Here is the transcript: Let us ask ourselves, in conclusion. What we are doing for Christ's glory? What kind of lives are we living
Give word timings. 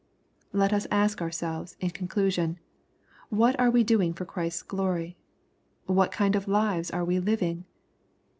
Let 0.51 0.73
us 0.73 0.87
ask 0.89 1.21
ourselves, 1.21 1.77
in 1.79 1.91
conclusion. 1.91 2.57
What 3.29 3.55
we 3.71 3.81
are 3.81 3.83
doing 3.83 4.13
for 4.15 4.25
Christ's 4.25 4.63
glory? 4.63 5.15
What 5.85 6.11
kind 6.11 6.35
of 6.35 6.47
lives 6.47 6.89
are 6.89 7.05
we 7.05 7.19
living 7.19 7.65